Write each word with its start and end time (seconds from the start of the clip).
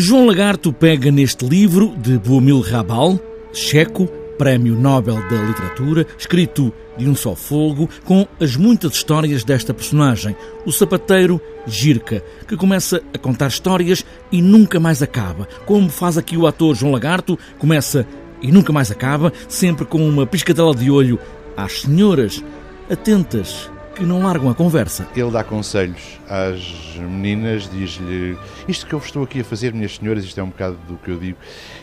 João 0.00 0.24
Lagarto 0.24 0.72
pega 0.72 1.10
neste 1.10 1.46
livro 1.46 1.94
de 1.94 2.18
Boumil 2.18 2.60
Rabal, 2.60 3.20
checo, 3.52 4.06
Prémio 4.38 4.74
Nobel 4.74 5.16
da 5.28 5.42
Literatura, 5.42 6.06
escrito 6.18 6.72
de 6.96 7.06
um 7.06 7.14
só 7.14 7.34
fogo, 7.34 7.86
com 8.02 8.26
as 8.40 8.56
muitas 8.56 8.94
histórias 8.94 9.44
desta 9.44 9.74
personagem, 9.74 10.34
o 10.64 10.72
sapateiro 10.72 11.38
Girca, 11.66 12.24
que 12.48 12.56
começa 12.56 13.02
a 13.12 13.18
contar 13.18 13.48
histórias 13.48 14.02
e 14.32 14.40
nunca 14.40 14.80
mais 14.80 15.02
acaba. 15.02 15.46
Como 15.66 15.90
faz 15.90 16.16
aqui 16.16 16.34
o 16.34 16.46
ator 16.46 16.74
João 16.74 16.92
Lagarto, 16.92 17.38
começa 17.58 18.06
e 18.40 18.50
nunca 18.50 18.72
mais 18.72 18.90
acaba, 18.90 19.30
sempre 19.50 19.84
com 19.84 20.08
uma 20.08 20.26
piscadela 20.26 20.74
de 20.74 20.90
olho 20.90 21.18
às 21.54 21.82
senhoras, 21.82 22.42
atentas 22.88 23.70
que 24.00 24.06
não 24.06 24.22
largam 24.22 24.48
a 24.48 24.54
conversa. 24.54 25.06
Ele 25.14 25.30
dá 25.30 25.44
conselhos 25.44 26.18
às 26.26 26.96
meninas, 26.96 27.68
diz-lhe: 27.70 28.34
Isto 28.66 28.86
que 28.86 28.94
eu 28.94 28.98
estou 28.98 29.22
aqui 29.22 29.40
a 29.40 29.44
fazer, 29.44 29.74
minhas 29.74 29.96
senhoras, 29.96 30.24
isto 30.24 30.40
é 30.40 30.42
um 30.42 30.48
bocado 30.48 30.78
do 30.88 30.96
que 30.96 31.10
eu 31.10 31.18
digo, 31.18 31.36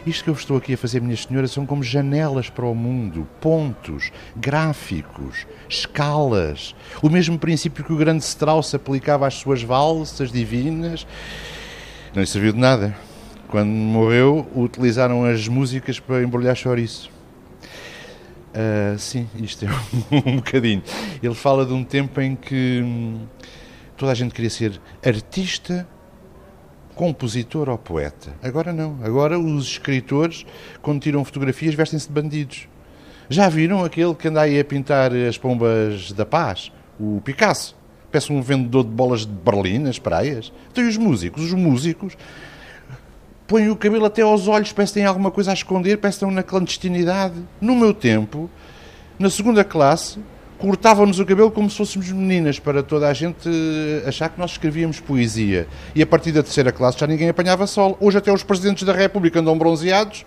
isto 0.03 0.23
que 0.23 0.29
eu 0.31 0.33
estou 0.33 0.57
aqui 0.57 0.73
a 0.73 0.77
fazer, 0.77 0.99
minhas 0.99 1.21
senhoras, 1.21 1.51
são 1.51 1.63
como 1.63 1.83
janelas 1.83 2.49
para 2.49 2.65
o 2.65 2.73
mundo, 2.73 3.27
pontos, 3.39 4.11
gráficos, 4.35 5.45
escalas. 5.69 6.73
O 7.03 7.09
mesmo 7.09 7.37
princípio 7.37 7.85
que 7.85 7.93
o 7.93 7.97
grande 7.97 8.23
Strauss 8.23 8.73
aplicava 8.73 9.27
às 9.27 9.35
suas 9.35 9.61
valsas 9.61 10.31
divinas. 10.31 11.05
Não 12.15 12.21
lhe 12.23 12.27
serviu 12.27 12.51
de 12.51 12.57
nada. 12.57 12.97
Quando 13.47 13.69
morreu, 13.69 14.47
utilizaram 14.55 15.23
as 15.23 15.47
músicas 15.47 15.99
para 15.99 16.23
embrulhar 16.23 16.55
chouriço. 16.55 17.16
Uh, 18.57 18.97
sim, 18.97 19.29
isto 19.35 19.65
é 19.65 19.69
um, 19.69 20.17
um 20.31 20.35
bocadinho. 20.37 20.81
Ele 21.21 21.35
fala 21.35 21.63
de 21.63 21.73
um 21.73 21.83
tempo 21.83 22.19
em 22.19 22.35
que 22.35 22.81
hum, 22.83 23.27
toda 23.95 24.11
a 24.11 24.15
gente 24.15 24.33
queria 24.33 24.49
ser 24.49 24.81
artista, 25.05 25.87
compositor 26.95 27.69
ou 27.69 27.77
poeta. 27.77 28.33
Agora 28.41 28.73
não. 28.73 28.97
Agora 29.03 29.37
os 29.37 29.67
escritores, 29.67 30.43
quando 30.81 31.01
tiram 31.01 31.23
fotografias, 31.23 31.75
vestem-se 31.75 32.07
de 32.07 32.13
bandidos. 32.13 32.67
Já 33.29 33.47
viram 33.47 33.85
aquele 33.85 34.15
que 34.15 34.27
anda 34.27 34.41
aí 34.41 34.59
a 34.59 34.65
pintar 34.65 35.13
as 35.13 35.37
pombas 35.37 36.11
da 36.11 36.25
paz? 36.25 36.71
O 36.99 37.21
Picasso. 37.23 37.77
Peça 38.11 38.33
um 38.33 38.41
vendedor 38.41 38.85
de 38.85 38.89
bolas 38.89 39.19
de 39.19 39.31
Berlim 39.33 39.79
nas 39.79 39.99
praias. 39.99 40.51
Tem 40.73 40.87
os 40.87 40.97
músicos. 40.97 41.43
Os 41.43 41.53
músicos 41.53 42.17
põem 43.47 43.69
o 43.69 43.75
cabelo 43.75 44.05
até 44.05 44.21
aos 44.21 44.47
olhos, 44.47 44.73
parece 44.73 44.93
que 44.93 44.99
têm 44.99 45.05
alguma 45.07 45.31
coisa 45.31 45.51
a 45.51 45.53
esconder, 45.53 45.97
parece 45.97 46.19
que 46.19 46.25
estão 46.25 46.31
na 46.31 46.43
clandestinidade. 46.43 47.35
No 47.61 47.75
meu 47.75 47.93
tempo, 47.93 48.49
na 49.17 49.29
segunda 49.29 49.63
classe, 49.63 50.19
cortavam-nos 50.57 51.19
o 51.19 51.25
cabelo 51.25 51.49
como 51.49 51.69
se 51.69 51.77
fôssemos 51.77 52.11
meninas, 52.11 52.59
para 52.59 52.83
toda 52.83 53.07
a 53.07 53.13
gente 53.13 53.49
achar 54.05 54.29
que 54.29 54.39
nós 54.39 54.51
escrevíamos 54.51 54.99
poesia. 54.99 55.67
E 55.95 56.01
a 56.01 56.05
partir 56.05 56.31
da 56.31 56.43
terceira 56.43 56.71
classe 56.71 56.99
já 56.99 57.07
ninguém 57.07 57.29
apanhava 57.29 57.65
sol. 57.65 57.97
Hoje 58.01 58.17
até 58.17 58.31
os 58.31 58.43
presidentes 58.43 58.83
da 58.83 58.93
República 58.93 59.39
andam 59.39 59.57
bronzeados. 59.57 60.25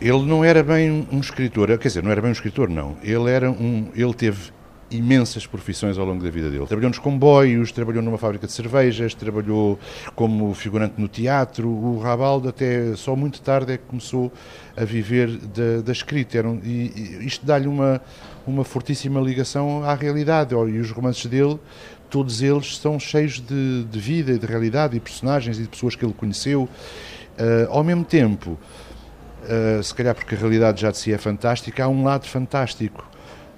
Ele 0.00 0.22
não 0.22 0.44
era 0.44 0.62
bem 0.62 1.06
um 1.10 1.18
escritor, 1.18 1.66
quer 1.78 1.88
dizer, 1.88 2.02
não 2.02 2.10
era 2.10 2.20
bem 2.20 2.30
um 2.30 2.32
escritor, 2.32 2.68
não. 2.68 2.96
Ele 3.02 3.30
era 3.30 3.50
um, 3.50 3.88
ele 3.94 4.14
teve 4.14 4.52
imensas 4.90 5.46
profissões 5.46 5.98
ao 5.98 6.06
longo 6.06 6.22
da 6.22 6.30
vida 6.30 6.50
dele. 6.50 6.66
Trabalhou 6.66 6.90
nos 6.90 6.98
comboios, 6.98 7.70
trabalhou 7.72 8.02
numa 8.02 8.18
fábrica 8.18 8.46
de 8.46 8.52
cervejas, 8.52 9.14
trabalhou 9.14 9.78
como 10.14 10.52
figurante 10.54 10.94
no 10.98 11.08
teatro. 11.08 11.68
O 11.68 11.98
Rabaldo 11.98 12.48
até 12.48 12.94
só 12.96 13.14
muito 13.14 13.40
tarde 13.40 13.72
é 13.72 13.76
que 13.76 13.84
começou 13.84 14.32
a 14.76 14.84
viver 14.84 15.28
da, 15.28 15.82
da 15.84 15.92
escrita. 15.92 16.46
Um, 16.46 16.60
e, 16.64 17.18
e 17.20 17.26
isto 17.26 17.44
dá-lhe 17.44 17.66
uma, 17.66 18.00
uma 18.46 18.64
fortíssima 18.64 19.20
ligação 19.20 19.84
à 19.84 19.94
realidade. 19.94 20.54
E 20.54 20.78
os 20.78 20.90
romances 20.90 21.26
dele, 21.26 21.58
todos 22.08 22.40
eles 22.40 22.78
são 22.78 22.98
cheios 22.98 23.40
de, 23.40 23.84
de 23.84 23.98
vida 23.98 24.32
e 24.32 24.38
de 24.38 24.46
realidade 24.46 24.96
e 24.96 25.00
personagens 25.00 25.58
e 25.58 25.62
de 25.62 25.68
pessoas 25.68 25.94
que 25.94 26.04
ele 26.04 26.14
conheceu. 26.14 26.62
Uh, 26.62 27.70
ao 27.70 27.84
mesmo 27.84 28.04
tempo, 28.04 28.58
uh, 29.42 29.82
se 29.82 29.94
calhar 29.94 30.14
porque 30.14 30.34
a 30.34 30.38
realidade 30.38 30.80
já 30.80 30.90
de 30.90 30.96
si 30.96 31.12
é 31.12 31.18
fantástica, 31.18 31.84
há 31.84 31.88
um 31.88 32.02
lado 32.02 32.26
fantástico 32.26 33.04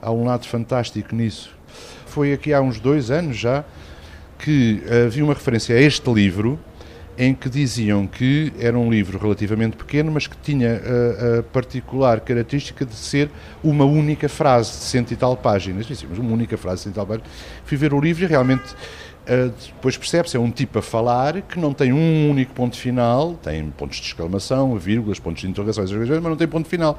há 0.00 0.10
um 0.10 0.24
lado 0.24 0.46
fantástico 0.46 1.14
nisso. 1.14 1.54
Foi 2.06 2.32
aqui 2.32 2.52
há 2.52 2.60
uns 2.60 2.80
dois 2.80 3.10
anos 3.10 3.36
já 3.36 3.64
que 4.38 4.82
havia 5.06 5.22
uma 5.22 5.34
referência 5.34 5.76
a 5.76 5.80
este 5.80 6.10
livro 6.12 6.58
em 7.20 7.34
que 7.34 7.50
diziam 7.50 8.06
que 8.06 8.50
era 8.58 8.78
um 8.78 8.91
livro 8.91 9.19
relativamente 9.19 9.76
pequeno, 9.76 10.10
mas 10.10 10.26
que 10.26 10.38
tinha 10.38 10.81
a, 10.81 11.41
a 11.41 11.42
particular 11.42 12.19
característica 12.20 12.82
de 12.86 12.94
ser 12.94 13.31
uma 13.62 13.84
única 13.84 14.26
frase 14.26 14.70
de 14.70 14.84
cento 14.84 15.10
e 15.12 15.16
tal 15.16 15.36
páginas. 15.36 15.84
Dizíamos, 15.84 16.19
uma 16.19 16.32
única 16.32 16.56
frase 16.56 16.78
de 16.78 16.82
cento 16.84 16.94
e 16.94 16.97
tal 16.97 17.06
páginas. 17.06 17.31
Fui 17.66 17.76
ver 17.76 17.92
o 17.92 18.00
livro 18.00 18.25
e 18.25 18.26
realmente 18.26 18.75
Uh, 19.20 19.53
depois 19.75 19.97
percebe-se, 19.98 20.36
é 20.36 20.41
um 20.41 20.50
tipo 20.50 20.78
a 20.78 20.82
falar 20.82 21.42
que 21.42 21.60
não 21.60 21.75
tem 21.75 21.92
um 21.92 22.31
único 22.31 22.53
ponto 22.53 22.75
final, 22.76 23.34
tem 23.34 23.70
pontos 23.70 23.98
de 23.98 24.06
exclamação, 24.06 24.76
vírgulas, 24.76 25.20
pontos 25.20 25.42
de 25.42 25.48
interrogação, 25.48 25.84
mas 25.84 26.22
não 26.22 26.37
tem 26.37 26.48
ponto 26.48 26.66
final. 26.66 26.98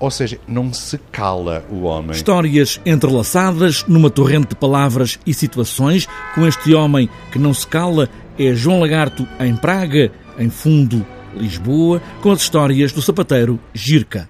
Ou 0.00 0.10
seja, 0.10 0.40
não 0.48 0.72
se 0.72 0.98
cala 1.12 1.64
o 1.70 1.82
homem. 1.82 2.12
Histórias 2.12 2.80
entrelaçadas 2.86 3.84
numa 3.86 4.10
torrente 4.10 4.48
de 4.48 4.56
palavras 4.56 5.20
e 5.26 5.34
situações, 5.34 6.08
com 6.34 6.46
este 6.46 6.74
homem 6.74 7.08
que 7.30 7.38
não 7.38 7.52
se 7.52 7.66
cala, 7.66 8.08
é 8.38 8.54
João 8.54 8.80
Lagarto 8.80 9.26
em 9.40 9.56
Praga, 9.56 10.10
em 10.38 10.50
fundo, 10.50 11.04
Lisboa, 11.34 12.00
com 12.22 12.30
as 12.30 12.40
histórias 12.40 12.92
do 12.92 13.02
sapateiro 13.02 13.58
Girca. 13.74 14.28